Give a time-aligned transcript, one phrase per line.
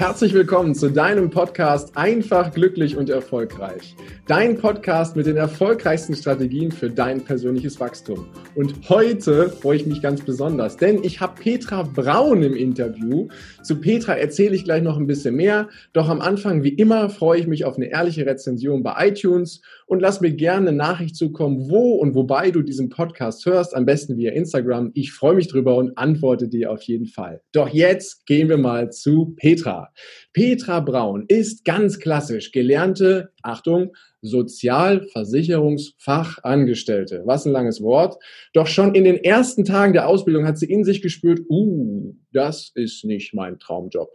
[0.00, 3.94] Herzlich willkommen zu deinem Podcast Einfach, glücklich und erfolgreich.
[4.26, 8.26] Dein Podcast mit den erfolgreichsten Strategien für dein persönliches Wachstum.
[8.54, 13.28] Und heute freue ich mich ganz besonders, denn ich habe Petra Braun im Interview.
[13.62, 15.68] Zu Petra erzähle ich gleich noch ein bisschen mehr.
[15.92, 19.60] Doch am Anfang, wie immer, freue ich mich auf eine ehrliche Rezension bei iTunes
[19.90, 23.74] und lass mir gerne eine Nachricht zukommen, wo und wobei du diesen Podcast hörst.
[23.74, 24.92] Am besten via Instagram.
[24.94, 27.40] Ich freue mich drüber und antworte dir auf jeden Fall.
[27.50, 29.92] Doch jetzt gehen wir mal zu Petra.
[30.32, 33.90] Petra Braun ist ganz klassisch gelernte, Achtung,
[34.22, 37.22] Sozialversicherungsfachangestellte.
[37.24, 38.16] Was ein langes Wort.
[38.52, 42.70] Doch schon in den ersten Tagen der Ausbildung hat sie in sich gespürt, uh, das
[42.74, 44.10] ist nicht mein Traumjob.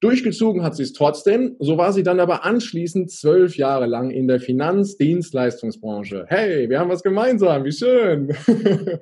[0.00, 4.26] Durchgezogen hat sie es trotzdem, so war sie dann aber anschließend zwölf Jahre lang in
[4.26, 6.26] der Finanzdienstleistungsbranche.
[6.28, 8.34] Hey, wir haben was gemeinsam, wie schön.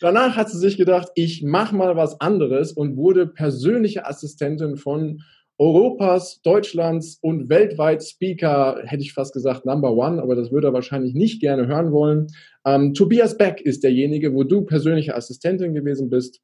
[0.00, 5.22] Danach hat sie sich gedacht, ich mache mal was anderes und wurde persönliche Assistentin von
[5.58, 10.72] Europas, Deutschlands und weltweit Speaker, hätte ich fast gesagt Number One, aber das würde er
[10.72, 12.28] wahrscheinlich nicht gerne hören wollen.
[12.64, 16.40] Ähm, Tobias Beck ist derjenige, wo du persönliche Assistentin gewesen bist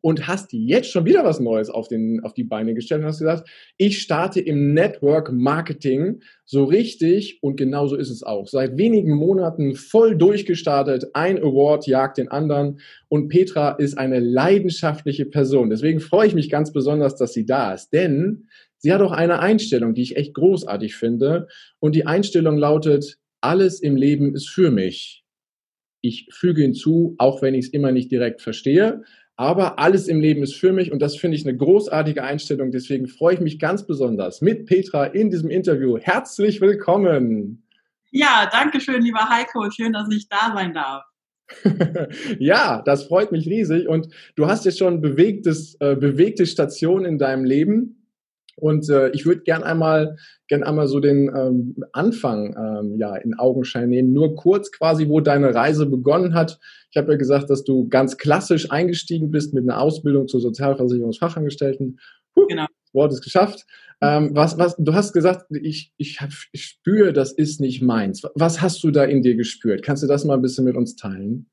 [0.00, 3.18] und hast jetzt schon wieder was Neues auf, den, auf die Beine gestellt und hast
[3.18, 8.48] gesagt, ich starte im Network Marketing so richtig und genauso ist es auch.
[8.48, 15.26] Seit wenigen Monaten voll durchgestartet, ein Award jagt den anderen und Petra ist eine leidenschaftliche
[15.26, 15.70] Person.
[15.70, 19.40] Deswegen freue ich mich ganz besonders, dass sie da ist, denn sie hat auch eine
[19.40, 21.48] Einstellung, die ich echt großartig finde
[21.80, 25.24] und die Einstellung lautet, alles im Leben ist für mich.
[26.00, 29.02] Ich füge hinzu, auch wenn ich es immer nicht direkt verstehe,
[29.38, 32.72] aber alles im Leben ist für mich und das finde ich eine großartige Einstellung.
[32.72, 35.96] Deswegen freue ich mich ganz besonders mit Petra in diesem Interview.
[35.96, 37.62] Herzlich willkommen.
[38.10, 39.70] Ja, danke schön, lieber Heiko.
[39.70, 41.04] Schön, dass ich da sein darf.
[42.40, 43.86] ja, das freut mich riesig.
[43.86, 47.97] Und du hast jetzt schon bewegtes, äh, bewegte Stationen in deinem Leben.
[48.58, 50.16] Und äh, ich würde gern einmal,
[50.48, 54.12] gern einmal so den ähm, Anfang ähm, ja, in Augenschein nehmen.
[54.12, 56.58] Nur kurz quasi, wo deine Reise begonnen hat.
[56.90, 61.98] Ich habe ja gesagt, dass du ganz klassisch eingestiegen bist mit einer Ausbildung zur Sozialversicherungsfachangestellten.
[62.34, 62.66] Puh, genau.
[62.66, 63.66] Das Wort ist geschafft.
[64.00, 68.22] Ähm, was, was, du hast gesagt, ich, ich, hab, ich spüre, das ist nicht meins.
[68.34, 69.82] Was hast du da in dir gespürt?
[69.82, 71.50] Kannst du das mal ein bisschen mit uns teilen?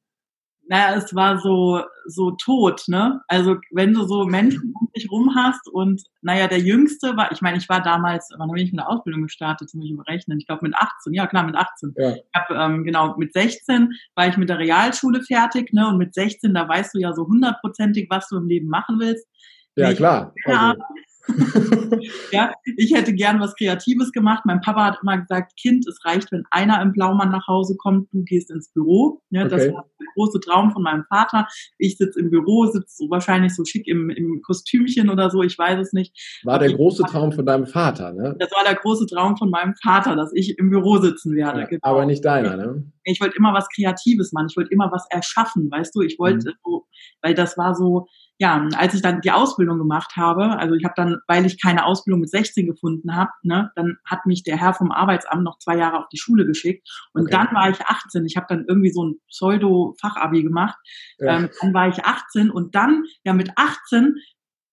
[0.68, 3.22] Naja, es war so, so tot, ne?
[3.28, 7.42] Also wenn du so Menschen um dich rum hast und naja, der Jüngste war, ich
[7.42, 10.66] meine, ich war damals, wann habe ich eine Ausbildung gestartet, muss ich überrechnen, ich glaube
[10.66, 11.94] mit 18, ja klar, mit 18.
[11.98, 12.16] Ja.
[12.16, 15.88] Ich hab, ähm, genau, mit 16 war ich mit der Realschule fertig, ne?
[15.88, 19.28] Und mit 16, da weißt du ja so hundertprozentig, was du im Leben machen willst.
[19.76, 20.34] Ja, klar.
[20.46, 20.82] Also.
[22.32, 24.44] ja, ich hätte gern was Kreatives gemacht.
[24.46, 28.12] Mein Papa hat immer gesagt, Kind, es reicht, wenn einer im Blaumann nach Hause kommt,
[28.14, 29.22] du gehst ins Büro.
[29.30, 29.50] Ja, okay.
[29.50, 31.48] Das war der große Traum von meinem Vater.
[31.78, 35.58] Ich sitze im Büro, sitze so wahrscheinlich so schick im, im Kostümchen oder so, ich
[35.58, 36.42] weiß es nicht.
[36.44, 38.36] War der große Traum von deinem Vater, ne?
[38.40, 41.62] Das war der große Traum von meinem Vater, dass ich im Büro sitzen werde.
[41.62, 41.82] Ja, genau.
[41.82, 42.92] Aber nicht deiner, ne?
[43.04, 46.02] Ich wollte immer was Kreatives machen, ich wollte immer was erschaffen, weißt du?
[46.02, 46.54] Ich wollte mhm.
[46.64, 46.88] so,
[47.22, 50.94] weil das war so, ja, als ich dann die Ausbildung gemacht habe, also ich habe
[50.98, 54.74] dann, weil ich keine Ausbildung mit 16 gefunden habe, ne, dann hat mich der Herr
[54.74, 57.32] vom Arbeitsamt noch zwei Jahre auf die Schule geschickt und okay.
[57.32, 58.26] dann war ich 18.
[58.26, 60.78] Ich habe dann irgendwie so ein Pseudo-Fachabi gemacht.
[61.18, 61.38] Ja.
[61.38, 64.16] Ähm, dann war ich 18 und dann, ja mit 18,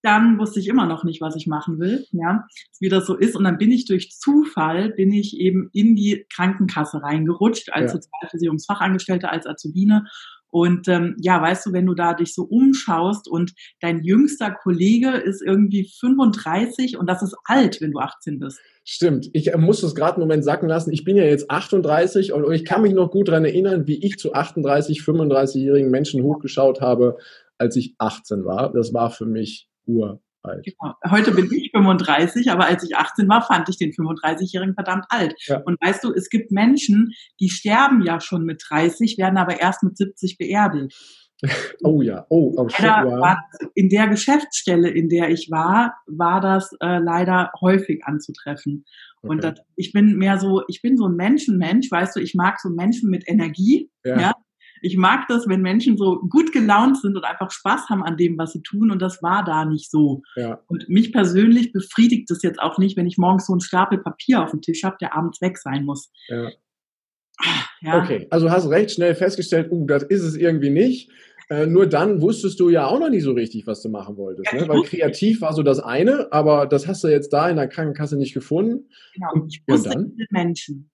[0.03, 2.45] dann wusste ich immer noch nicht, was ich machen will, ja,
[2.81, 3.37] wie das so ist.
[3.37, 8.01] Und dann bin ich durch Zufall, bin ich eben in die Krankenkasse reingerutscht als ja.
[8.01, 10.07] Sozialversicherungsfachangestellte, als Azubine
[10.53, 15.09] und ähm, ja, weißt du, wenn du da dich so umschaust und dein jüngster Kollege
[15.09, 18.61] ist irgendwie 35 und das ist alt, wenn du 18 bist.
[18.85, 19.31] Stimmt.
[19.33, 20.93] Ich äh, muss das gerade einen Moment sacken lassen.
[20.93, 24.19] Ich bin ja jetzt 38 und ich kann mich noch gut daran erinnern, wie ich
[24.19, 27.17] zu 38, 35-jährigen Menschen hochgeschaut habe,
[27.57, 28.75] als ich 18 war.
[28.75, 30.65] Das war für mich ur alt.
[30.65, 30.95] Genau.
[31.11, 35.35] Heute bin ich 35, aber als ich 18 war, fand ich den 35-Jährigen verdammt alt.
[35.47, 35.61] Ja.
[35.65, 39.83] Und weißt du, es gibt Menschen, die sterben ja schon mit 30, werden aber erst
[39.83, 40.95] mit 70 beerdigt.
[41.83, 43.37] Oh ja, oh, oh shit, ja.
[43.75, 48.85] in der Geschäftsstelle, in der ich war, war das äh, leider häufig anzutreffen.
[49.23, 49.29] Okay.
[49.29, 52.61] Und das, ich bin mehr so, ich bin so ein Menschenmensch, weißt du, ich mag
[52.61, 54.21] so Menschen mit Energie, ja.
[54.21, 54.33] ja
[54.83, 58.37] ich mag das, wenn Menschen so gut gelaunt sind und einfach Spaß haben an dem,
[58.37, 58.91] was sie tun.
[58.91, 60.23] Und das war da nicht so.
[60.37, 60.61] Ja.
[60.67, 64.43] Und mich persönlich befriedigt es jetzt auch nicht, wenn ich morgens so einen Stapel Papier
[64.43, 66.11] auf dem Tisch habe, der abends weg sein muss.
[66.29, 66.51] Ja.
[67.81, 68.03] Ja.
[68.03, 71.11] Okay, also hast recht schnell festgestellt, uh, das ist es irgendwie nicht.
[71.49, 74.53] Äh, nur dann wusstest du ja auch noch nicht so richtig, was du machen wolltest.
[74.53, 74.69] Ne?
[74.69, 78.17] Weil kreativ war so das eine, aber das hast du jetzt da in der Krankenkasse
[78.17, 78.89] nicht gefunden.
[79.15, 80.27] Genau, und ich wusste und dann?
[80.31, 80.92] Menschen.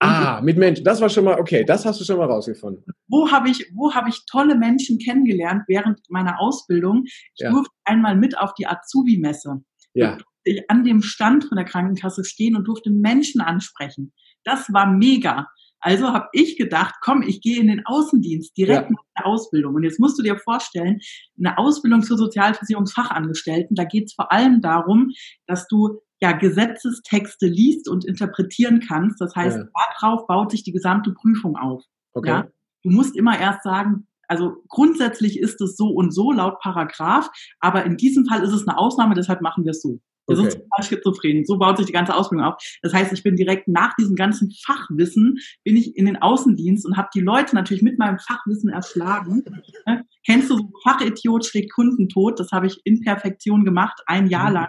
[0.00, 0.82] Ah, mit Menschen.
[0.84, 2.84] Das war schon mal, okay, das hast du schon mal rausgefunden.
[3.06, 7.04] Wo habe ich, wo habe ich tolle Menschen kennengelernt während meiner Ausbildung?
[7.04, 7.50] Ich ja.
[7.50, 9.62] durfte einmal mit auf die Azubi-Messe.
[9.92, 10.18] Ja.
[10.44, 14.12] ich an dem Stand von der Krankenkasse stehen und durfte Menschen ansprechen.
[14.44, 15.48] Das war mega.
[15.80, 18.90] Also habe ich gedacht, komm, ich gehe in den Außendienst direkt ja.
[18.90, 19.74] nach der Ausbildung.
[19.74, 21.00] Und jetzt musst du dir vorstellen,
[21.38, 25.10] eine Ausbildung zur Sozialversicherungsfachangestellten, da geht es vor allem darum,
[25.46, 29.20] dass du ja Gesetzestexte liest und interpretieren kannst.
[29.20, 29.64] Das heißt, ja.
[30.00, 31.84] darauf baut sich die gesamte Prüfung auf.
[32.12, 32.28] Okay.
[32.28, 32.48] Ja?
[32.82, 37.84] Du musst immer erst sagen, also grundsätzlich ist es so und so laut Paragraph, aber
[37.84, 40.00] in diesem Fall ist es eine Ausnahme, deshalb machen wir es so.
[40.30, 40.50] Wir okay.
[40.50, 41.44] sind total schizophren.
[41.44, 42.62] So baut sich die ganze Ausbildung auf.
[42.82, 46.96] Das heißt, ich bin direkt nach diesem ganzen Fachwissen, bin ich in den Außendienst und
[46.96, 49.42] habe die Leute natürlich mit meinem Fachwissen erschlagen.
[50.26, 52.38] Kennst du so Fachidiot schlägt Kunden tot?
[52.38, 54.54] Das habe ich in Perfektion gemacht, ein Jahr mhm.
[54.54, 54.68] lang.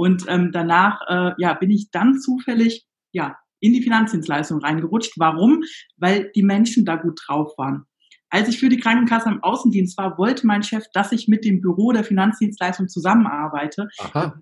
[0.00, 5.12] Und ähm, danach äh, ja, bin ich dann zufällig ja, in die Finanzdienstleistung reingerutscht.
[5.18, 5.62] Warum?
[5.98, 7.84] Weil die Menschen da gut drauf waren.
[8.30, 11.60] Als ich für die Krankenkasse im Außendienst war, wollte mein Chef, dass ich mit dem
[11.60, 13.88] Büro der Finanzdienstleistung zusammenarbeite,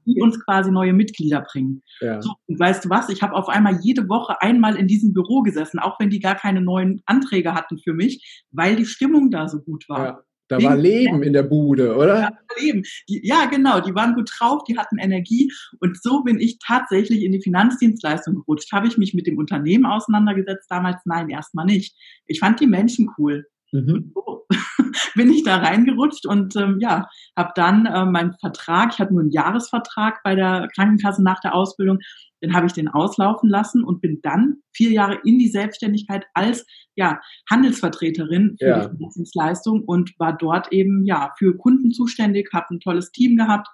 [0.06, 1.82] die uns quasi neue Mitglieder bringen.
[2.00, 2.22] Ja.
[2.22, 3.08] So, und weißt du was?
[3.08, 6.37] Ich habe auf einmal jede Woche einmal in diesem Büro gesessen, auch wenn die gar
[6.37, 10.04] keine neuen Anträge hatten für mich, weil die Stimmung da so gut war.
[10.04, 10.20] Ja.
[10.49, 12.21] Da war Leben in der Bude, oder?
[12.21, 12.83] Ja, Leben.
[13.06, 13.81] Ja, genau.
[13.81, 15.53] Die waren gut drauf, die hatten Energie.
[15.81, 18.73] Und so bin ich tatsächlich in die Finanzdienstleistung gerutscht.
[18.73, 20.71] Habe ich mich mit dem Unternehmen auseinandergesetzt?
[20.71, 21.95] Damals nein, erstmal nicht.
[22.27, 23.47] Ich fand die Menschen cool.
[23.73, 24.12] Mhm.
[24.15, 24.47] So
[25.15, 27.06] bin ich da reingerutscht und ähm, ja,
[27.37, 31.55] habe dann äh, meinen Vertrag, ich hatte nur einen Jahresvertrag bei der Krankenkasse nach der
[31.55, 31.99] Ausbildung,
[32.40, 36.64] dann habe ich den auslaufen lassen und bin dann vier Jahre in die Selbstständigkeit als
[36.94, 37.20] ja,
[37.50, 38.88] Handelsvertreterin für ja.
[38.88, 43.69] die Dienstleistung und war dort eben ja für Kunden zuständig, habe ein tolles Team gehabt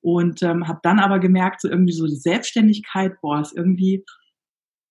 [0.00, 4.04] und ähm, habe dann aber gemerkt, so irgendwie so die Selbstständigkeit, boah, ist irgendwie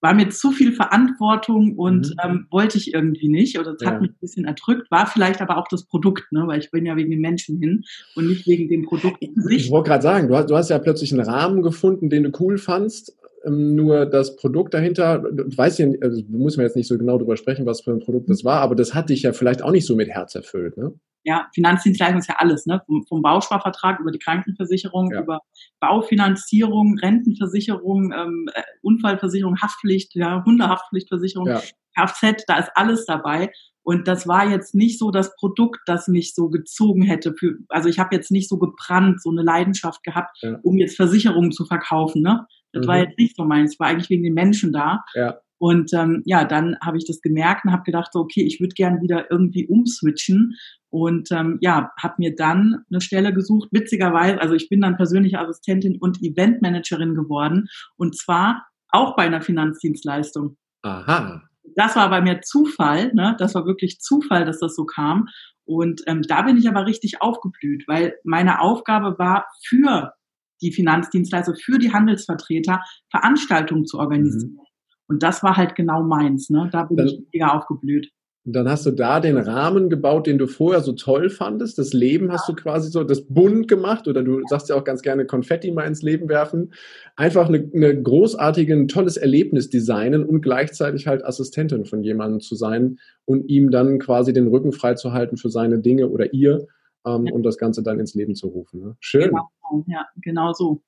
[0.02, 2.16] war mir zu viel Verantwortung und mhm.
[2.24, 3.92] ähm, wollte ich irgendwie nicht oder es ja.
[3.92, 6.86] hat mich ein bisschen erdrückt, war vielleicht aber auch das Produkt, ne, weil ich bin
[6.86, 7.84] ja wegen den Menschen hin
[8.16, 9.18] und nicht wegen dem Produkt.
[9.50, 12.32] Ich wollte gerade sagen, du hast, du hast ja plötzlich einen Rahmen gefunden, den du
[12.40, 16.88] cool fandst, ähm, nur das Produkt dahinter, du weißt ja, also, muss man jetzt nicht
[16.88, 19.34] so genau drüber sprechen, was für ein Produkt das war, aber das hat dich ja
[19.34, 20.94] vielleicht auch nicht so mit Herz erfüllt, ne?
[21.28, 22.82] Ja, Finanzdienstleistung ist ja alles, ne?
[22.86, 25.22] Vom, vom Bausparvertrag über die Krankenversicherung, ja.
[25.22, 25.42] über
[25.82, 31.62] Baufinanzierung, Rentenversicherung, ähm, äh, Unfallversicherung, Haftpflicht, ja, Hundehaftpflichtversicherung, ja.
[31.98, 33.52] Kfz, da ist alles dabei.
[33.84, 37.34] Und das war jetzt nicht so das Produkt, das mich so gezogen hätte.
[37.38, 40.58] Für, also ich habe jetzt nicht so gebrannt, so eine Leidenschaft gehabt, ja.
[40.64, 42.22] um jetzt Versicherungen zu verkaufen.
[42.22, 42.46] Ne?
[42.72, 42.90] Das mhm.
[42.90, 43.74] war jetzt nicht so meins.
[43.74, 45.04] Ich war eigentlich wegen den Menschen da.
[45.14, 45.40] Ja.
[45.60, 48.74] Und ähm, ja, dann habe ich das gemerkt und habe gedacht, so, okay, ich würde
[48.76, 50.56] gern wieder irgendwie umswitchen
[50.90, 53.70] und ähm, ja, habe mir dann eine Stelle gesucht.
[53.72, 59.42] Witzigerweise, also ich bin dann persönliche Assistentin und Eventmanagerin geworden und zwar auch bei einer
[59.42, 60.58] Finanzdienstleistung.
[60.84, 61.42] Aha.
[61.76, 63.36] Das war bei mir Zufall, ne?
[63.40, 65.28] Das war wirklich Zufall, dass das so kam.
[65.66, 70.14] Und ähm, da bin ich aber richtig aufgeblüht, weil meine Aufgabe war, für
[70.62, 72.82] die Finanzdienstleister, für die Handelsvertreter
[73.12, 74.54] Veranstaltungen zu organisieren.
[74.54, 74.67] Mhm.
[75.08, 76.50] Und das war halt genau meins.
[76.50, 76.70] Ne?
[76.72, 78.12] Da bin dann, ich mega aufgeblüht.
[78.50, 81.78] Dann hast du da den Rahmen gebaut, den du vorher so toll fandest.
[81.78, 85.02] Das Leben hast du quasi so, das bunt gemacht oder du sagst ja auch ganz
[85.02, 86.72] gerne Konfetti mal ins Leben werfen.
[87.18, 92.56] Einfach eine, eine großartige, ein tolles Erlebnis designen und gleichzeitig halt Assistentin von jemandem zu
[92.56, 96.68] sein und ihm dann quasi den Rücken frei zu halten für seine Dinge oder ihr
[97.06, 97.34] ähm, ja.
[97.34, 98.80] und das Ganze dann ins Leben zu rufen.
[98.80, 98.96] Ne?
[99.02, 99.30] Schön.
[99.30, 99.50] Genau,
[99.88, 100.82] ja, genau so.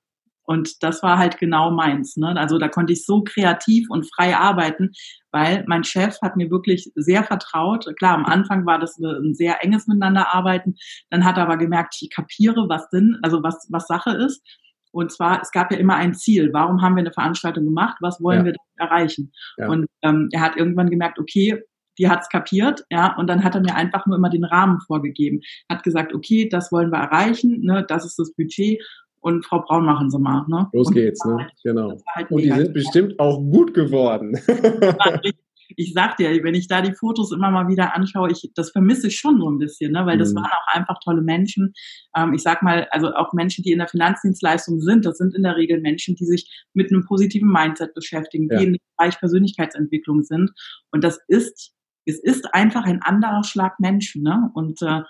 [0.50, 2.16] Und das war halt genau meins.
[2.16, 2.34] Ne?
[2.36, 4.90] Also da konnte ich so kreativ und frei arbeiten,
[5.30, 7.86] weil mein Chef hat mir wirklich sehr vertraut.
[7.98, 10.74] Klar, am Anfang war das ein sehr enges Miteinander arbeiten.
[11.08, 14.44] Dann hat er aber gemerkt, ich kapiere, was Sinn, also was, was Sache ist.
[14.90, 16.50] Und zwar, es gab ja immer ein Ziel.
[16.52, 17.98] Warum haben wir eine Veranstaltung gemacht?
[18.00, 18.46] Was wollen ja.
[18.46, 19.30] wir erreichen?
[19.56, 19.68] Ja.
[19.68, 21.62] Und ähm, er hat irgendwann gemerkt, okay,
[21.96, 25.40] die hat's kapiert, ja, und dann hat er mir einfach nur immer den Rahmen vorgegeben.
[25.68, 28.80] Hat gesagt, okay, das wollen wir erreichen, ne, das ist das Budget
[29.20, 30.44] und Frau Braun machen sie mal.
[30.48, 30.68] Ne?
[30.72, 31.36] Los und geht's, ne?
[31.38, 31.96] Halt, genau.
[32.14, 34.38] Halt und die sind bestimmt auch gut geworden.
[35.76, 39.08] ich sag dir, wenn ich da die Fotos immer mal wieder anschaue, ich, das vermisse
[39.08, 40.06] ich schon so ein bisschen, ne?
[40.06, 40.36] weil das mhm.
[40.36, 41.72] waren auch einfach tolle Menschen.
[42.16, 45.42] Ähm, ich sag mal, also auch Menschen, die in der Finanzdienstleistung sind, das sind in
[45.42, 48.60] der Regel Menschen, die sich mit einem positiven Mindset beschäftigen, die ja.
[48.62, 50.50] im Bereich Persönlichkeitsentwicklung sind.
[50.92, 51.72] Und das ist,
[52.06, 54.22] es ist einfach ein anderer Schlag Menschen.
[54.22, 54.50] Ne?
[54.54, 55.02] Und äh,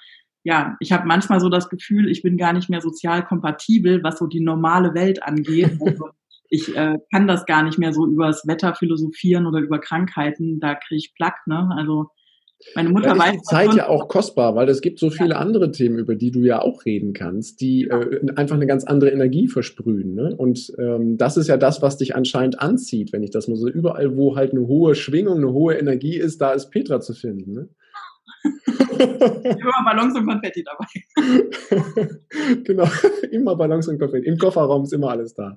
[0.42, 4.18] ja, ich habe manchmal so das Gefühl, ich bin gar nicht mehr sozial kompatibel, was
[4.18, 5.78] so die normale Welt angeht.
[5.86, 6.08] Also
[6.52, 10.58] ich äh, kann das gar nicht mehr so übers Wetter philosophieren oder über Krankheiten.
[10.58, 11.70] Da kriege ich Plack, ne?
[11.76, 12.08] Also
[12.74, 13.32] meine Mutter ja, weiß.
[13.32, 15.36] Die Zeit ja auch kostbar, weil es gibt so viele ja.
[15.36, 19.10] andere Themen, über die du ja auch reden kannst, die äh, einfach eine ganz andere
[19.10, 20.14] Energie versprühen.
[20.14, 20.34] Ne?
[20.36, 23.68] Und ähm, das ist ja das, was dich anscheinend anzieht, wenn ich das mal so
[23.68, 27.52] überall, wo halt eine hohe Schwingung, eine hohe Energie ist, da ist Petra zu finden.
[27.52, 27.68] Ne?
[29.00, 30.86] immer Ballons und Konfetti dabei.
[32.64, 32.88] genau,
[33.30, 34.26] immer Ballons und Konfetti.
[34.26, 35.56] Im Kofferraum ist immer alles da.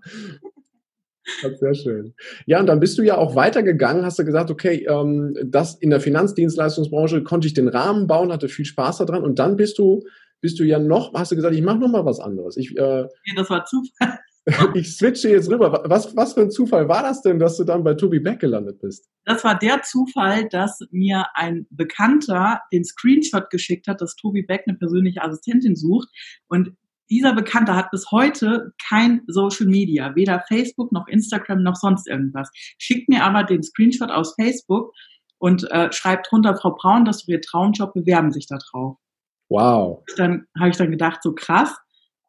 [1.60, 2.14] sehr schön.
[2.46, 5.90] Ja, und dann bist du ja auch weitergegangen, hast du gesagt, okay, ähm, das in
[5.90, 10.04] der Finanzdienstleistungsbranche konnte ich den Rahmen bauen, hatte viel Spaß daran und dann bist du,
[10.42, 12.58] bist du ja noch, hast du gesagt, ich mache noch mal was anderes.
[12.58, 14.20] Ich, äh, nee, das war Zufall.
[14.74, 15.84] ich switche jetzt rüber.
[15.86, 18.82] Was, was für ein Zufall war das denn, dass du dann bei Tobi Beck gelandet
[18.82, 19.10] bist?
[19.26, 24.64] Das war der Zufall, dass mir ein Bekannter den Screenshot geschickt hat, dass Tobi Beck
[24.68, 26.10] eine persönliche Assistentin sucht.
[26.48, 26.76] Und
[27.10, 32.50] dieser Bekannte hat bis heute kein Social Media, weder Facebook noch Instagram noch sonst irgendwas.
[32.78, 34.94] Schickt mir aber den Screenshot aus Facebook
[35.38, 38.98] und äh, schreibt drunter, Frau Braun, dass du ihr Traumjob bewerben sich da drauf.
[39.50, 40.04] Wow.
[40.18, 41.76] Dann habe ich dann gedacht, so krass.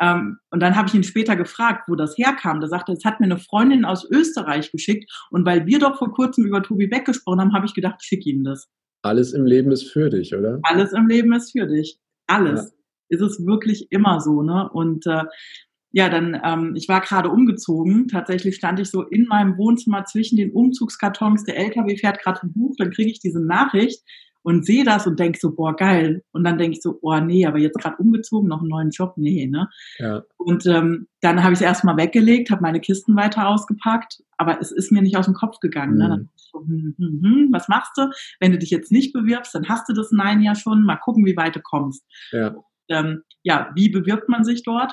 [0.01, 2.61] Ähm, und dann habe ich ihn später gefragt, wo das herkam.
[2.61, 5.11] Da sagte, es hat mir eine Freundin aus Österreich geschickt.
[5.31, 8.27] Und weil wir doch vor kurzem über Tobi Beck gesprochen haben, habe ich gedacht, schick
[8.27, 8.69] ihm das.
[9.03, 10.59] Alles im Leben ist für dich, oder?
[10.63, 11.99] Alles im Leben ist für dich.
[12.27, 12.73] Alles.
[13.11, 13.17] Ja.
[13.17, 14.69] Ist es wirklich immer so, ne?
[14.73, 15.25] Und äh,
[15.93, 18.09] ja, dann, ähm, ich war gerade umgezogen.
[18.09, 21.45] Tatsächlich stand ich so in meinem Wohnzimmer zwischen den Umzugskartons.
[21.45, 22.75] Der LKW fährt gerade ein Buch.
[22.79, 24.03] Dann kriege ich diese Nachricht
[24.45, 26.23] und sehe das und denke so, boah, geil.
[26.33, 29.15] Und dann denke ich so, boah, nee, aber jetzt gerade umgezogen, noch einen neuen Job,
[29.17, 29.69] nee, ne?
[29.99, 30.23] Ja.
[30.37, 34.71] Und ähm, dann habe ich es erstmal weggelegt, habe meine Kisten weiter ausgepackt, aber es
[34.71, 35.97] ist mir nicht aus dem Kopf gegangen.
[35.97, 36.05] Ne?
[36.05, 36.11] Mhm.
[36.11, 36.17] Ne?
[36.17, 38.11] Dann so, hm, hm, hm, was machst du?
[38.39, 40.85] Wenn du dich jetzt nicht bewirbst, dann hast du das Nein ja schon.
[40.85, 42.05] Mal gucken, wie weit du kommst.
[42.31, 42.49] Ja.
[42.49, 44.93] Und, ähm, ja, wie bewirbt man sich dort?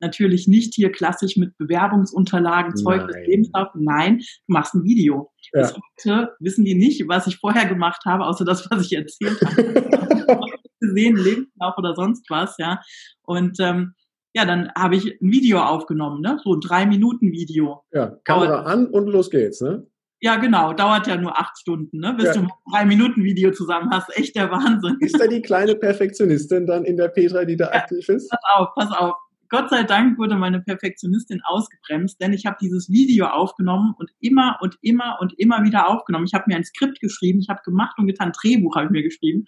[0.00, 3.68] Natürlich nicht hier klassisch mit Bewerbungsunterlagen, Zeugnis, Lebenslauf.
[3.74, 5.30] Nein, du machst ein Video.
[5.52, 5.62] Ja.
[5.62, 9.40] Bis heute wissen die nicht, was ich vorher gemacht habe, außer das, was ich erzählt
[9.40, 10.40] habe.
[10.80, 12.80] gesehen, Lebenslauf oder sonst was, ja.
[13.22, 13.94] Und ähm,
[14.34, 16.38] ja, dann habe ich ein Video aufgenommen, ne?
[16.44, 17.82] So ein drei Minuten Video.
[17.92, 19.86] Ja, Kamera Dauert, an und los geht's, ne?
[20.20, 20.72] Ja, genau.
[20.72, 22.14] Dauert ja nur acht Stunden, ne?
[22.14, 22.32] Bis ja.
[22.34, 24.16] du ein drei Minuten Video zusammen hast.
[24.16, 24.96] Echt der Wahnsinn.
[25.00, 28.28] Ist da die kleine Perfektionistin dann in der Petra, die da ja, aktiv ist?
[28.28, 29.14] Pass auf, pass auf.
[29.50, 34.58] Gott sei Dank wurde meine Perfektionistin ausgebremst, denn ich habe dieses Video aufgenommen und immer
[34.60, 36.26] und immer und immer wieder aufgenommen.
[36.26, 39.02] Ich habe mir ein Skript geschrieben, ich habe gemacht und getan, Drehbuch habe ich mir
[39.02, 39.46] geschrieben.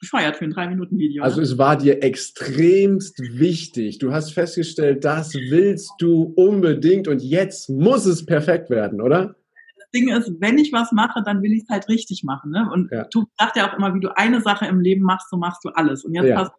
[0.00, 1.24] Bescheuert für ein drei Minuten Video.
[1.24, 1.42] Also ne?
[1.42, 3.98] es war dir extremst wichtig.
[3.98, 9.34] Du hast festgestellt, das willst du unbedingt und jetzt muss es perfekt werden, oder?
[9.76, 12.52] Das Ding ist, wenn ich was mache, dann will ich es halt richtig machen.
[12.52, 12.68] Ne?
[12.72, 13.06] Und ja.
[13.10, 15.70] du sagst ja auch immer, wie du eine Sache im Leben machst, so machst du
[15.70, 16.04] alles.
[16.04, 16.36] Und jetzt ja.
[16.36, 16.52] passt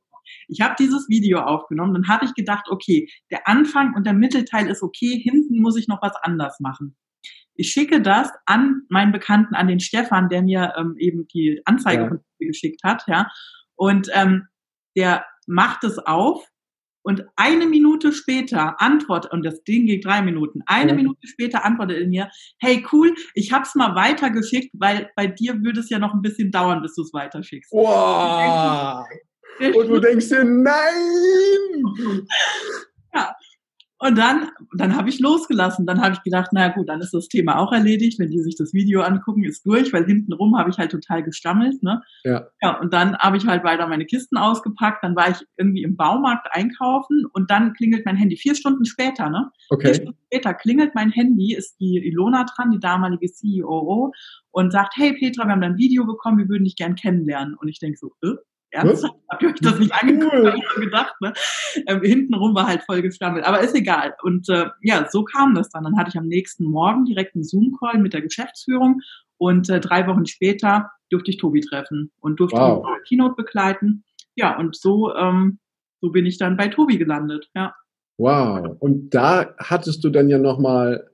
[0.47, 4.67] ich habe dieses Video aufgenommen, dann habe ich gedacht, okay, der Anfang und der Mittelteil
[4.67, 6.95] ist okay, hinten muss ich noch was anders machen.
[7.55, 12.21] Ich schicke das an meinen Bekannten, an den Stefan, der mir ähm, eben die Anzeige
[12.39, 12.47] ja.
[12.47, 13.29] geschickt hat, ja.
[13.75, 14.47] Und ähm,
[14.95, 16.45] der macht es auf
[17.01, 20.95] und eine Minute später antwortet, und das Ding geht drei Minuten, eine ja.
[20.95, 25.79] Minute später antwortet er mir, hey cool, ich hab's mal weitergeschickt, weil bei dir würde
[25.79, 27.71] es ja noch ein bisschen dauern, bis du es weiterschickst.
[27.71, 29.05] Wow.
[29.59, 30.73] Und du denkst dir, nein!
[33.13, 33.33] Ja.
[34.01, 35.85] Und dann, dann habe ich losgelassen.
[35.85, 38.17] Dann habe ich gedacht, naja gut, dann ist das Thema auch erledigt.
[38.17, 41.83] Wenn die sich das Video angucken, ist durch, weil hintenrum habe ich halt total gestammelt.
[41.83, 42.01] Ne?
[42.23, 42.47] Ja.
[42.61, 42.79] ja.
[42.79, 45.03] Und dann habe ich halt weiter meine Kisten ausgepackt.
[45.03, 48.37] Dann war ich irgendwie im Baumarkt einkaufen und dann klingelt mein Handy.
[48.37, 49.51] Vier Stunden später, ne?
[49.69, 49.87] Okay.
[49.87, 54.13] Vier Stunden später klingelt mein Handy, ist die Ilona dran, die damalige CEO,
[54.51, 57.55] und sagt, hey Petra, wir haben dein Video bekommen, wir würden dich gern kennenlernen.
[57.55, 58.35] Und ich denke so, äh,
[58.71, 59.15] Ernsthaft?
[59.29, 60.33] Habt ihr euch das nicht angeguckt?
[60.33, 60.53] Cool.
[60.57, 61.33] ich so gedacht, ne?
[61.87, 63.45] Ähm, hintenrum war halt voll gestammelt.
[63.45, 64.13] Aber ist egal.
[64.23, 65.83] Und äh, ja, so kam das dann.
[65.83, 69.01] Dann hatte ich am nächsten Morgen direkt einen Zoom-Call mit der Geschäftsführung
[69.37, 72.85] und äh, drei Wochen später durfte ich Tobi treffen und durfte wow.
[72.85, 74.03] ihn Keynote begleiten.
[74.35, 75.59] Ja, und so, ähm,
[76.01, 77.49] so bin ich dann bei Tobi gelandet.
[77.55, 77.73] Ja.
[78.17, 78.75] Wow.
[78.79, 81.09] Und da hattest du dann ja nochmal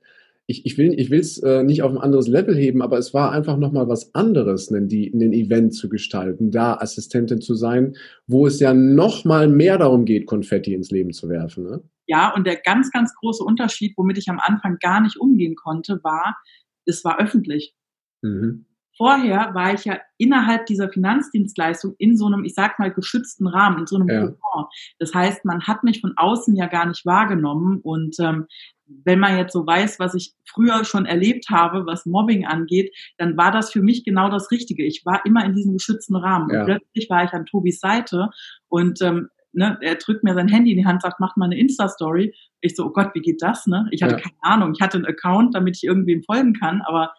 [0.46, 3.32] ich, ich will ich es äh, nicht auf ein anderes Level heben, aber es war
[3.32, 8.46] einfach nochmal was anderes, einen, die, einen Event zu gestalten, da Assistentin zu sein, wo
[8.46, 11.64] es ja nochmal mehr darum geht, Konfetti ins Leben zu werfen.
[11.64, 11.82] Ne?
[12.06, 15.98] Ja, und der ganz, ganz große Unterschied, womit ich am Anfang gar nicht umgehen konnte,
[16.04, 16.36] war,
[16.84, 17.74] es war öffentlich.
[18.22, 18.66] Mhm.
[18.96, 23.80] Vorher war ich ja innerhalb dieser Finanzdienstleistung in so einem, ich sag mal, geschützten Rahmen,
[23.80, 24.68] in so einem ja.
[24.98, 28.46] Das heißt, man hat mich von außen ja gar nicht wahrgenommen und ähm,
[28.86, 33.36] wenn man jetzt so weiß, was ich früher schon erlebt habe, was Mobbing angeht, dann
[33.36, 34.84] war das für mich genau das Richtige.
[34.84, 36.50] Ich war immer in diesem geschützten Rahmen.
[36.50, 36.60] Ja.
[36.60, 38.30] Und plötzlich war ich an Tobis Seite
[38.68, 41.58] und ähm, ne, er drückt mir sein Handy in die Hand, sagt, mach mal eine
[41.58, 42.32] Insta-Story.
[42.60, 43.66] Ich so, oh Gott, wie geht das?
[43.66, 43.88] Ne?
[43.90, 44.20] Ich hatte ja.
[44.20, 44.72] keine Ahnung.
[44.76, 47.12] Ich hatte einen Account, damit ich irgendwem folgen kann, aber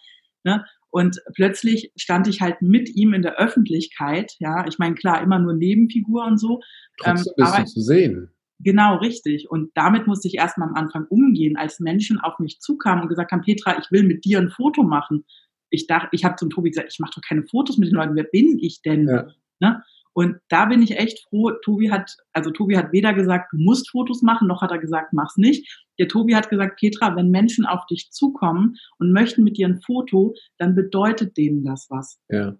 [0.44, 4.36] ne, und plötzlich stand ich halt mit ihm in der Öffentlichkeit.
[4.40, 6.62] Ja, ich meine, klar, immer nur Nebenfigur und so.
[6.98, 8.32] Trotzdem ähm, bist du zu sehen.
[8.60, 9.50] Genau, richtig.
[9.52, 13.32] Und damit musste ich erstmal am Anfang umgehen, als Menschen auf mich zukamen und gesagt
[13.32, 15.26] haben, Petra, ich will mit dir ein Foto machen.
[15.70, 18.16] Ich dachte, ich habe zum Tobi gesagt, ich mache doch keine Fotos mit den Leuten,
[18.16, 19.08] wer bin ich denn?
[19.08, 19.28] Ja.
[19.60, 19.84] Ne?
[20.18, 21.52] Und da bin ich echt froh.
[21.64, 25.14] Tobi hat, also Tobi hat weder gesagt, du musst Fotos machen, noch hat er gesagt,
[25.14, 25.86] mach's nicht.
[26.00, 29.80] Der Tobi hat gesagt, Petra, wenn Menschen auf dich zukommen und möchten mit dir ein
[29.80, 32.20] Foto, dann bedeutet denen das was.
[32.30, 32.56] Ja.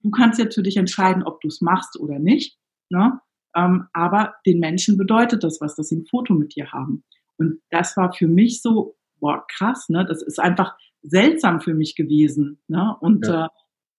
[0.00, 2.56] Du kannst jetzt für dich entscheiden, ob du es machst oder nicht.
[2.88, 3.20] Ne?
[3.54, 7.04] Ähm, aber den Menschen bedeutet das was, dass sie ein Foto mit dir haben.
[7.36, 10.06] Und das war für mich so, boah, krass, ne?
[10.06, 12.62] Das ist einfach seltsam für mich gewesen.
[12.68, 12.96] Ne?
[13.00, 13.44] Und ja.
[13.44, 13.48] Äh,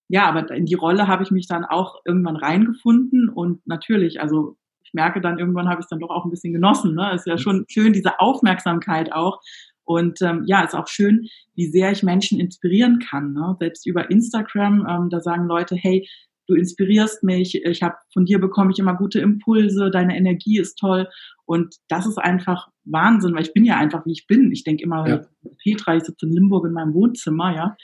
[0.10, 4.58] ja, aber in die Rolle habe ich mich dann auch irgendwann reingefunden und natürlich, also
[4.84, 6.94] ich merke dann irgendwann habe ich es dann doch auch ein bisschen genossen.
[6.94, 7.14] Ne?
[7.16, 9.42] Ist ja schon schön diese Aufmerksamkeit auch.
[9.86, 13.34] Und ähm, ja, ist auch schön, wie sehr ich Menschen inspirieren kann.
[13.34, 13.56] Ne?
[13.60, 16.08] Selbst über Instagram, ähm, da sagen Leute, hey,
[16.48, 20.76] du inspirierst mich, ich habe von dir bekomme ich immer gute Impulse, deine Energie ist
[20.76, 21.10] toll.
[21.46, 24.52] Und das ist einfach Wahnsinn, weil ich bin ja einfach, wie ich bin.
[24.52, 25.22] Ich denke immer, ja.
[25.64, 27.76] Petra, ich sitze in Limburg in meinem Wohnzimmer, ja.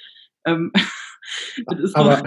[0.45, 0.71] Ähm,
[1.93, 2.23] Aber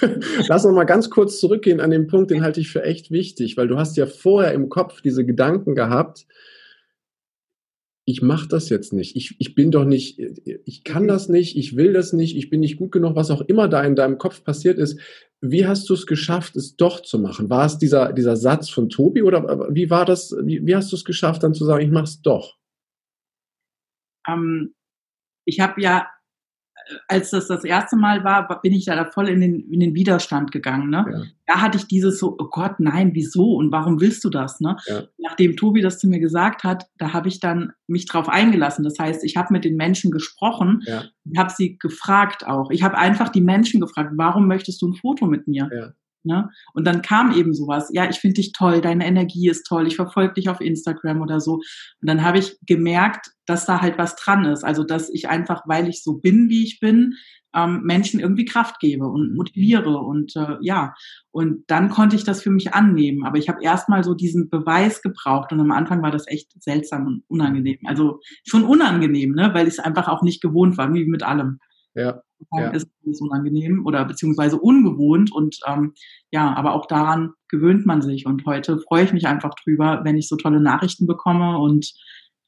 [0.48, 3.56] lass uns mal ganz kurz zurückgehen an den Punkt, den halte ich für echt wichtig,
[3.56, 6.26] weil du hast ja vorher im Kopf diese Gedanken gehabt,
[8.10, 9.14] ich mache das jetzt nicht.
[9.14, 12.60] Ich, ich bin doch nicht, ich kann das nicht, ich will das nicht, ich bin
[12.60, 14.98] nicht gut genug, was auch immer da in deinem Kopf passiert ist.
[15.40, 17.50] Wie hast du es geschafft, es doch zu machen?
[17.50, 20.96] War es dieser, dieser Satz von Tobi oder wie war das, wie, wie hast du
[20.96, 22.56] es geschafft, dann zu sagen, ich mache es doch?
[24.26, 24.74] Ähm,
[25.44, 26.08] ich habe ja
[27.08, 30.52] als das das erste Mal war, bin ich da voll in den, in den Widerstand
[30.52, 30.90] gegangen.
[30.90, 31.04] Ne?
[31.10, 31.22] Ja.
[31.46, 34.60] Da hatte ich dieses so, oh Gott, nein, wieso und warum willst du das?
[34.60, 34.76] Ne?
[34.86, 35.02] Ja.
[35.18, 38.84] Nachdem Tobi das zu mir gesagt hat, da habe ich dann mich drauf eingelassen.
[38.84, 41.04] Das heißt, ich habe mit den Menschen gesprochen, ja.
[41.36, 42.70] habe sie gefragt auch.
[42.70, 45.94] Ich habe einfach die Menschen gefragt, warum möchtest du ein Foto mit mir?
[46.24, 46.50] Ne?
[46.74, 49.96] Und dann kam eben sowas, ja, ich finde dich toll, deine Energie ist toll, ich
[49.96, 51.54] verfolge dich auf Instagram oder so.
[51.54, 51.62] Und
[52.02, 54.64] dann habe ich gemerkt, dass da halt was dran ist.
[54.64, 57.14] Also, dass ich einfach, weil ich so bin, wie ich bin,
[57.54, 59.98] ähm, Menschen irgendwie Kraft gebe und motiviere.
[59.98, 60.94] Und äh, ja,
[61.30, 63.24] und dann konnte ich das für mich annehmen.
[63.24, 65.52] Aber ich habe erstmal so diesen Beweis gebraucht.
[65.52, 67.78] Und am Anfang war das echt seltsam und unangenehm.
[67.86, 69.50] Also schon unangenehm, ne?
[69.52, 71.58] weil ich es einfach auch nicht gewohnt war, wie mit allem.
[71.94, 72.22] Ja.
[72.52, 72.70] ja.
[72.70, 75.94] ist es unangenehm oder beziehungsweise ungewohnt und ähm,
[76.30, 80.16] ja, aber auch daran gewöhnt man sich und heute freue ich mich einfach drüber, wenn
[80.16, 81.92] ich so tolle Nachrichten bekomme und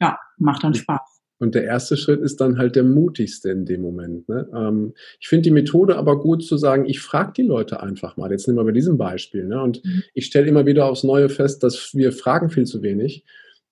[0.00, 1.12] ja, macht dann Spaß.
[1.42, 4.28] Und der erste Schritt ist dann halt der mutigste in dem Moment.
[4.28, 4.48] Ne?
[4.54, 8.30] Ähm, ich finde die Methode aber gut zu sagen, ich frage die Leute einfach mal.
[8.30, 9.48] Jetzt nehmen wir bei diesem Beispiel.
[9.48, 9.60] Ne?
[9.60, 10.04] Und mhm.
[10.14, 13.24] ich stelle immer wieder aufs Neue fest, dass wir fragen viel zu wenig.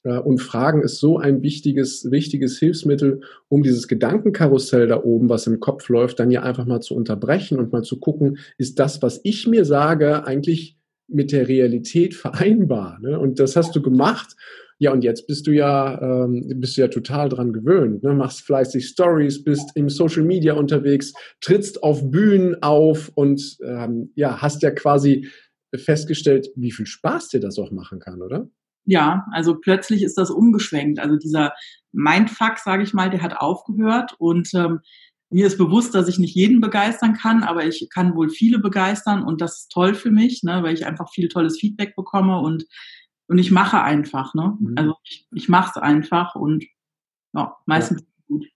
[0.05, 5.47] Äh, und Fragen ist so ein wichtiges, wichtiges Hilfsmittel, um dieses Gedankenkarussell da oben, was
[5.47, 9.03] im Kopf läuft, dann ja einfach mal zu unterbrechen und mal zu gucken, ist das,
[9.03, 10.77] was ich mir sage, eigentlich
[11.09, 12.99] mit der Realität vereinbar?
[13.01, 13.19] Ne?
[13.19, 14.37] Und das hast du gemacht.
[14.79, 18.03] Ja, und jetzt bist du ja, ähm, bist du ja total dran gewöhnt.
[18.03, 18.15] Ne?
[18.15, 24.41] Machst fleißig Stories, bist im Social Media unterwegs, trittst auf Bühnen auf und ähm, ja,
[24.41, 25.29] hast ja quasi
[25.77, 28.49] festgestellt, wie viel Spaß dir das auch machen kann, oder?
[28.85, 30.99] Ja, also plötzlich ist das umgeschwenkt.
[30.99, 31.53] Also dieser
[31.93, 34.81] Mindfuck, sage ich mal, der hat aufgehört und ähm,
[35.31, 39.23] mir ist bewusst, dass ich nicht jeden begeistern kann, aber ich kann wohl viele begeistern
[39.23, 42.65] und das ist toll für mich, ne, weil ich einfach viel tolles Feedback bekomme und
[43.31, 44.57] und ich mache einfach, ne?
[44.59, 44.75] Mhm.
[44.77, 46.65] Also ich, ich mache es einfach und
[47.33, 48.07] ja, meistens ja.
[48.27, 48.47] gut.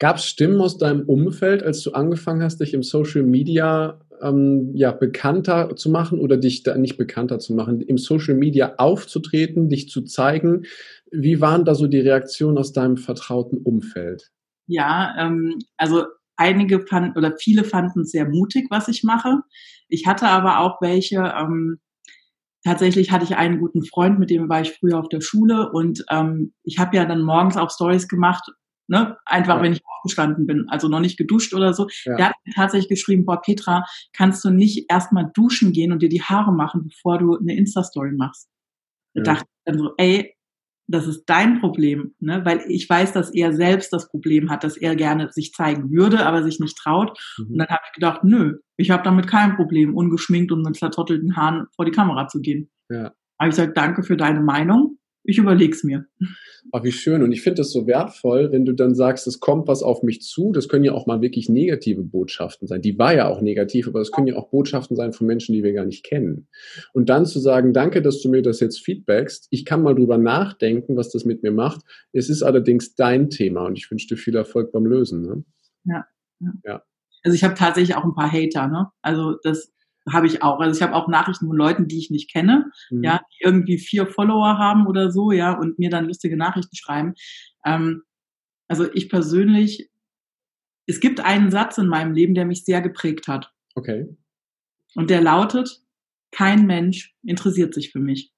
[0.00, 4.70] Gab es Stimmen aus deinem Umfeld, als du angefangen hast, dich im Social Media ähm,
[4.74, 9.68] ja, bekannter zu machen oder dich da nicht bekannter zu machen, im Social Media aufzutreten,
[9.68, 10.64] dich zu zeigen.
[11.10, 14.30] Wie waren da so die Reaktionen aus deinem vertrauten Umfeld?
[14.66, 16.04] Ja, ähm, also
[16.36, 19.40] einige fanden oder viele fanden es sehr mutig, was ich mache.
[19.88, 21.80] Ich hatte aber auch welche, ähm,
[22.64, 26.04] tatsächlich hatte ich einen guten Freund, mit dem war ich früher auf der Schule und
[26.10, 28.50] ähm, ich habe ja dann morgens auch Stories gemacht
[28.90, 29.16] Ne?
[29.24, 29.62] Einfach, ja.
[29.62, 31.86] wenn ich aufgestanden bin, also noch nicht geduscht oder so.
[32.04, 32.16] Ja.
[32.16, 36.08] Der hat mir tatsächlich geschrieben, boah, Petra, kannst du nicht erstmal duschen gehen und dir
[36.08, 38.48] die Haare machen, bevor du eine Insta-Story machst?
[39.14, 39.22] Ja.
[39.22, 40.34] Da dachte ich dann so, ey,
[40.88, 42.44] das ist dein Problem, ne?
[42.44, 46.26] weil ich weiß, dass er selbst das Problem hat, dass er gerne sich zeigen würde,
[46.26, 47.16] aber sich nicht traut.
[47.38, 47.52] Mhm.
[47.52, 51.36] Und dann habe ich gedacht, nö, ich habe damit kein Problem, ungeschminkt und mit zertottelten
[51.36, 52.72] Haaren vor die Kamera zu gehen.
[52.88, 53.12] Ja.
[53.38, 56.06] Habe ich gesagt, danke für deine Meinung ich überleg's mir.
[56.72, 57.22] Ach, wie schön.
[57.22, 60.22] Und ich finde das so wertvoll, wenn du dann sagst, es kommt was auf mich
[60.22, 60.52] zu.
[60.52, 62.80] Das können ja auch mal wirklich negative Botschaften sein.
[62.80, 65.62] Die war ja auch negativ, aber es können ja auch Botschaften sein von Menschen, die
[65.62, 66.48] wir gar nicht kennen.
[66.92, 69.48] Und dann zu sagen, danke, dass du mir das jetzt feedbackst.
[69.50, 71.82] Ich kann mal drüber nachdenken, was das mit mir macht.
[72.12, 75.22] Es ist allerdings dein Thema und ich wünsche dir viel Erfolg beim Lösen.
[75.22, 75.44] Ne?
[75.84, 76.06] Ja,
[76.40, 76.52] ja.
[76.64, 76.82] ja.
[77.22, 78.90] Also ich habe tatsächlich auch ein paar Hater, ne?
[79.02, 79.72] Also das
[80.08, 80.60] habe ich auch.
[80.60, 83.04] Also ich habe auch Nachrichten von Leuten, die ich nicht kenne, mhm.
[83.04, 87.14] ja, die irgendwie vier Follower haben oder so, ja, und mir dann lustige Nachrichten schreiben.
[87.64, 88.02] Ähm,
[88.68, 89.90] also ich persönlich,
[90.86, 93.52] es gibt einen Satz in meinem Leben, der mich sehr geprägt hat.
[93.74, 94.16] Okay.
[94.94, 95.82] Und der lautet,
[96.30, 98.32] kein Mensch interessiert sich für mich.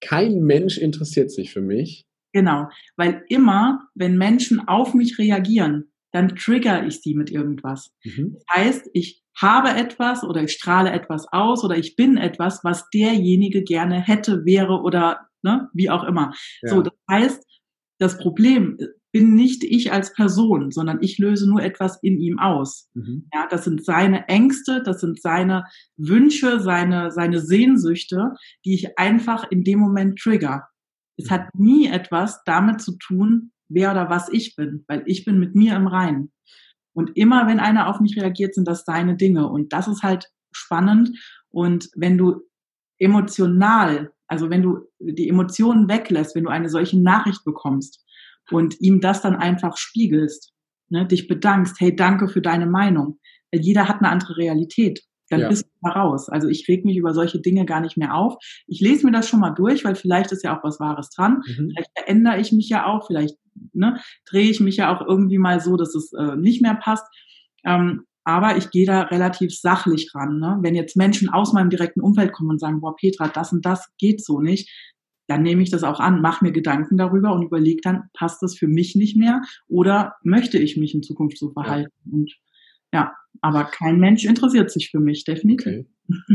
[0.00, 2.06] Kein Mensch interessiert sich für mich.
[2.32, 7.94] Genau, weil immer, wenn Menschen auf mich reagieren, dann trigger ich sie mit irgendwas.
[8.04, 8.34] Mhm.
[8.34, 12.88] Das heißt, ich habe etwas oder ich strahle etwas aus oder ich bin etwas, was
[12.90, 16.32] derjenige gerne hätte, wäre oder ne, wie auch immer.
[16.62, 16.70] Ja.
[16.70, 17.44] So, das heißt,
[17.98, 18.78] das Problem
[19.12, 22.88] bin nicht ich als Person, sondern ich löse nur etwas in ihm aus.
[22.94, 23.28] Mhm.
[23.32, 25.64] Ja, das sind seine Ängste, das sind seine
[25.96, 28.32] Wünsche, seine, seine Sehnsüchte,
[28.64, 30.66] die ich einfach in dem Moment trigger.
[31.18, 35.38] Es hat nie etwas damit zu tun, wer oder was ich bin, weil ich bin
[35.38, 36.32] mit mir im Reinen.
[36.92, 39.48] Und immer wenn einer auf mich reagiert, sind das seine Dinge.
[39.48, 41.18] Und das ist halt spannend.
[41.50, 42.42] Und wenn du
[42.98, 48.04] emotional, also wenn du die Emotionen weglässt, wenn du eine solche Nachricht bekommst
[48.50, 50.52] und ihm das dann einfach spiegelst,
[50.88, 53.18] ne, dich bedankst, hey, danke für deine Meinung.
[53.52, 55.02] Jeder hat eine andere Realität
[55.32, 55.48] dann ja.
[55.48, 56.28] bist du raus.
[56.28, 58.36] Also ich reg mich über solche Dinge gar nicht mehr auf.
[58.66, 61.42] Ich lese mir das schon mal durch, weil vielleicht ist ja auch was Wahres dran.
[61.46, 61.70] Mhm.
[61.70, 63.36] Vielleicht verändere ich mich ja auch, vielleicht
[63.72, 67.04] ne, drehe ich mich ja auch irgendwie mal so, dass es äh, nicht mehr passt.
[67.64, 70.38] Ähm, aber ich gehe da relativ sachlich ran.
[70.38, 70.58] Ne?
[70.60, 73.90] Wenn jetzt Menschen aus meinem direkten Umfeld kommen und sagen, boah, Petra, das und das
[73.98, 74.70] geht so nicht,
[75.26, 78.56] dann nehme ich das auch an, mache mir Gedanken darüber und überlege dann, passt das
[78.56, 81.92] für mich nicht mehr oder möchte ich mich in Zukunft so verhalten?
[82.04, 82.12] Ja.
[82.12, 82.32] Und
[82.92, 85.80] ja, aber kein Mensch interessiert sich für mich, definitiv.
[85.80, 85.86] Okay.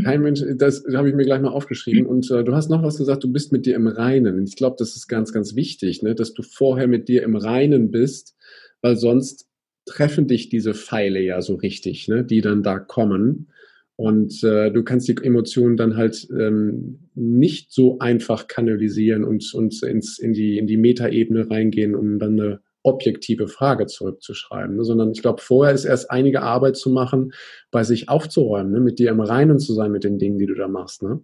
[0.04, 2.06] Kein Mensch, das habe ich mir gleich mal aufgeschrieben.
[2.06, 4.44] Und äh, du hast noch was gesagt, du bist mit dir im Reinen.
[4.44, 6.14] Ich glaube, das ist ganz, ganz wichtig, ne?
[6.14, 8.36] dass du vorher mit dir im Reinen bist,
[8.82, 9.46] weil sonst
[9.86, 12.24] treffen dich diese Pfeile ja so richtig, ne?
[12.24, 13.48] die dann da kommen.
[13.96, 19.82] Und äh, du kannst die Emotionen dann halt ähm, nicht so einfach kanalisieren und, und
[19.82, 24.84] ins, in die, in die Metaebene reingehen, um dann eine objektive Frage zurückzuschreiben, ne?
[24.84, 27.32] sondern ich glaube, vorher ist erst einige Arbeit zu machen,
[27.70, 28.80] bei sich aufzuräumen, ne?
[28.80, 31.02] mit dir im Reinen zu sein mit den Dingen, die du da machst.
[31.02, 31.20] Ne?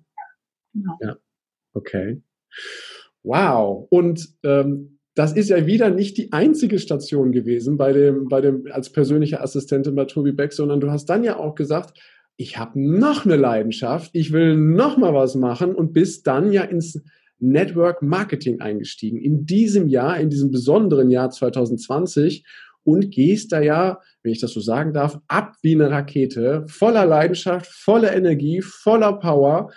[0.75, 0.99] Genau.
[1.01, 1.17] Ja,
[1.73, 2.23] okay.
[3.23, 3.87] Wow.
[3.91, 8.67] Und ähm, das ist ja wieder nicht die einzige Station gewesen bei dem, bei dem
[8.71, 11.99] als persönliche Assistentin bei Tobi Beck, sondern du hast dann ja auch gesagt,
[12.37, 16.63] ich habe noch eine Leidenschaft, ich will noch mal was machen und bist dann ja
[16.63, 17.01] ins
[17.39, 19.19] Network Marketing eingestiegen.
[19.19, 22.45] In diesem Jahr, in diesem besonderen Jahr 2020
[22.85, 27.07] und gehst da ja, wenn ich das so sagen darf, ab wie eine Rakete, voller
[27.07, 29.73] Leidenschaft, voller Energie, voller Power.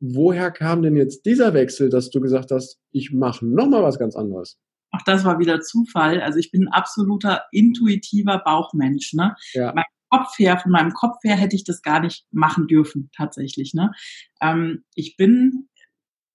[0.00, 4.16] Woher kam denn jetzt dieser Wechsel, dass du gesagt hast, ich mache nochmal was ganz
[4.16, 4.58] anderes?
[4.90, 6.20] Auch das war wieder Zufall.
[6.20, 9.12] Also ich bin ein absoluter intuitiver Bauchmensch.
[9.14, 9.34] Ne?
[9.52, 9.72] Ja.
[9.74, 13.74] Mein Kopf her, von meinem Kopf her hätte ich das gar nicht machen dürfen, tatsächlich.
[13.74, 13.92] Ne?
[14.40, 15.68] Ähm, ich bin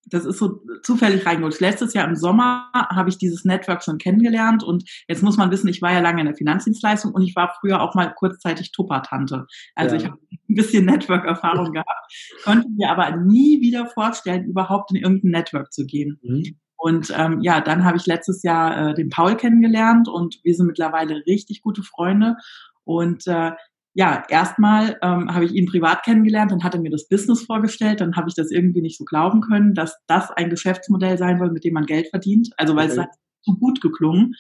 [0.05, 1.61] das ist so zufällig reingerutscht.
[1.61, 5.67] Letztes Jahr im Sommer habe ich dieses Network schon kennengelernt und jetzt muss man wissen,
[5.67, 9.45] ich war ja lange in der Finanzdienstleistung und ich war früher auch mal kurzzeitig Tuppertante.
[9.75, 10.01] Also ja.
[10.01, 12.13] ich habe ein bisschen Network-Erfahrung gehabt,
[12.43, 16.19] konnte mir aber nie wieder vorstellen, überhaupt in irgendein Network zu gehen.
[16.21, 16.57] Mhm.
[16.75, 20.67] Und ähm, ja, dann habe ich letztes Jahr äh, den Paul kennengelernt und wir sind
[20.67, 22.35] mittlerweile richtig gute Freunde.
[22.83, 23.51] Und äh,
[23.95, 28.01] ja, erstmal ähm, habe ich ihn privat kennengelernt, dann hat er mir das Business vorgestellt,
[28.01, 31.51] dann habe ich das irgendwie nicht so glauben können, dass das ein Geschäftsmodell sein soll,
[31.51, 32.49] mit dem man Geld verdient.
[32.58, 32.93] Also weil okay.
[32.93, 33.10] es hat
[33.43, 34.34] so gut geklungen.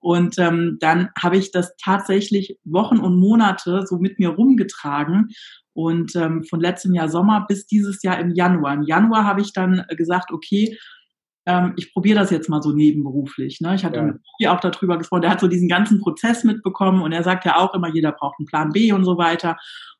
[0.00, 5.28] Und ähm, dann habe ich das tatsächlich Wochen und Monate so mit mir rumgetragen.
[5.72, 8.74] Und ähm, von letztem Jahr Sommer bis dieses Jahr im Januar.
[8.74, 10.76] Im Januar habe ich dann gesagt, okay,
[11.46, 13.60] ähm, ich probiere das jetzt mal so nebenberuflich.
[13.60, 13.74] Ne?
[13.76, 14.02] Ich hatte ja.
[14.02, 17.44] mit Tobi auch darüber gesprochen, der hat so diesen ganzen Prozess mitbekommen und er sagt
[17.44, 19.56] ja auch immer, jeder braucht einen Plan B und so weiter.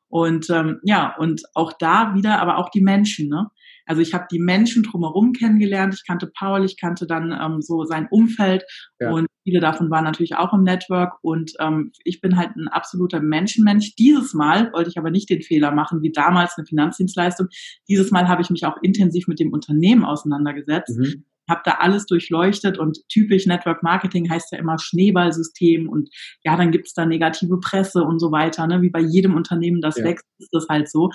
[0.09, 3.27] Und ähm, ja, und auch da wieder, aber auch die Menschen.
[3.29, 3.47] Ne?
[3.85, 5.95] Also ich habe die Menschen drumherum kennengelernt.
[5.95, 8.63] Ich kannte Paul, ich kannte dann ähm, so sein Umfeld
[8.99, 9.11] ja.
[9.11, 11.13] und viele davon waren natürlich auch im Network.
[11.21, 13.95] Und ähm, ich bin halt ein absoluter Menschenmensch.
[13.95, 17.47] Dieses Mal wollte ich aber nicht den Fehler machen wie damals eine Finanzdienstleistung.
[17.87, 20.97] Dieses Mal habe ich mich auch intensiv mit dem Unternehmen auseinandergesetzt.
[20.97, 26.09] Mhm habe da alles durchleuchtet und typisch Network Marketing heißt ja immer Schneeballsystem und
[26.43, 28.67] ja, dann gibt's da negative Presse und so weiter.
[28.67, 28.81] Ne?
[28.81, 30.05] Wie bei jedem Unternehmen, das ja.
[30.05, 31.09] wächst, ist das halt so.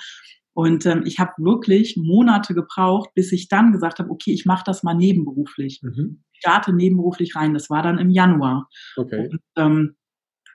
[0.55, 4.64] Und ähm, ich habe wirklich Monate gebraucht, bis ich dann gesagt habe, okay, ich mache
[4.66, 5.81] das mal nebenberuflich.
[5.83, 6.23] Mhm.
[6.35, 7.55] starte nebenberuflich rein.
[7.55, 8.68] Das war dann im Januar.
[8.97, 9.29] Okay.
[9.31, 9.97] Und, ähm,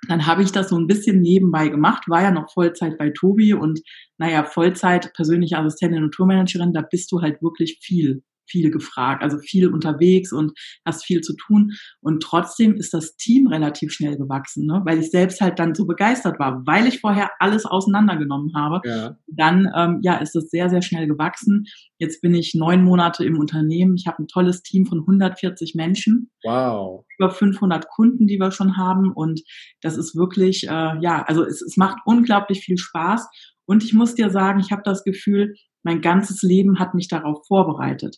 [0.08, 3.54] dann habe ich das so ein bisschen nebenbei gemacht, war ja noch Vollzeit bei Tobi
[3.54, 3.82] und
[4.20, 9.38] naja, Vollzeit persönliche Assistentin und Tourmanagerin, da bist du halt wirklich viel viel gefragt, also
[9.40, 10.54] viel unterwegs und
[10.86, 11.72] hast viel zu tun.
[12.02, 14.82] Und trotzdem ist das Team relativ schnell gewachsen, ne?
[14.86, 18.82] weil ich selbst halt dann so begeistert war, weil ich vorher alles auseinandergenommen habe.
[18.88, 19.18] Ja.
[19.28, 21.66] Dann ähm, ja, ist es sehr, sehr schnell gewachsen.
[22.00, 23.96] Jetzt bin ich neun Monate im Unternehmen.
[23.96, 26.30] Ich habe ein tolles Team von 140 Menschen.
[26.44, 27.06] Wow.
[27.18, 29.12] Über 500 Kunden, die wir schon haben.
[29.12, 29.42] Und
[29.82, 33.28] das ist wirklich, äh, ja, also es, es macht unglaublich viel Spaß.
[33.66, 37.46] Und ich muss dir sagen, ich habe das Gefühl, mein ganzes Leben hat mich darauf
[37.48, 38.18] vorbereitet.